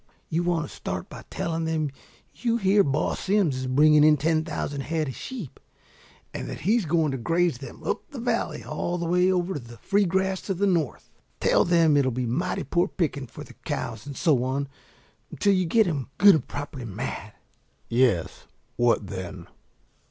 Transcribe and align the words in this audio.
You 0.29 0.41
want 0.41 0.67
to 0.67 0.75
start 0.75 1.09
by 1.09 1.25
telling 1.29 1.65
them 1.65 1.91
you 2.33 2.57
hear 2.57 2.83
Boss 2.83 3.19
Simms 3.19 3.55
is 3.55 3.67
bringing 3.67 4.03
in 4.03 4.17
ten 4.17 4.43
thousand 4.43 4.81
head 4.81 5.09
of 5.09 5.15
sheep, 5.15 5.59
and 6.33 6.49
that 6.49 6.61
he's 6.61 6.85
going 6.87 7.11
to 7.11 7.19
graze 7.19 7.59
them 7.59 7.83
up 7.83 8.09
the 8.09 8.19
valley 8.19 8.63
all 8.63 8.97
the 8.97 9.05
way 9.05 9.31
over 9.31 9.59
the 9.59 9.77
free 9.77 10.05
grass 10.05 10.41
to 10.41 10.55
the 10.55 10.65
north. 10.65 11.11
Tell 11.39 11.65
them 11.65 11.93
that 11.93 11.99
it'll 11.99 12.09
be 12.11 12.25
mighty 12.25 12.63
poor 12.63 12.87
picking 12.87 13.27
for 13.27 13.43
the 13.43 13.53
cows 13.63 14.07
and 14.07 14.17
so 14.17 14.43
on 14.43 14.67
until 15.29 15.53
you 15.53 15.67
get 15.67 15.85
'em 15.85 16.09
good 16.17 16.33
and 16.33 16.47
properly 16.47 16.85
mad" 16.85 17.33
"Yes, 17.87 18.47
what 18.77 19.05
then?" 19.05 19.45